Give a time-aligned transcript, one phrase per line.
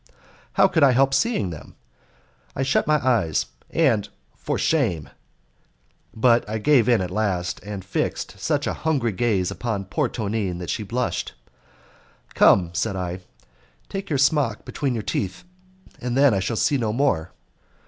[0.53, 1.75] How could I help seeing them?
[2.55, 5.09] I shut my eyes and, said "For shame!"
[6.11, 10.57] but I gave in at last, and fixed such a hungry gaze upon poor Tonine
[10.57, 11.33] that she blushed.
[12.33, 13.19] "Come," said I,
[13.89, 15.43] "take your smock between your teeth
[16.01, 17.31] and then I shall see no more."